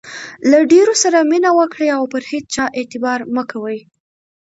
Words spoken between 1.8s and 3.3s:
او پر هيچا اعتبار